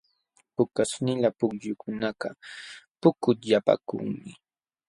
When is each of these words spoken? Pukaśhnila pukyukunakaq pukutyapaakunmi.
Pukaśhnila 0.55 1.29
pukyukunakaq 1.39 2.37
pukutyapaakunmi. 3.01 4.31